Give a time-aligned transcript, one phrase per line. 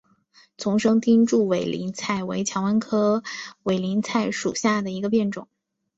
[0.57, 3.21] 丛生钉柱委陵菜为蔷薇科
[3.61, 5.47] 委陵菜属下的一个变种。